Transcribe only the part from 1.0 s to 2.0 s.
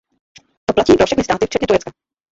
všechny státy včetně Turecka.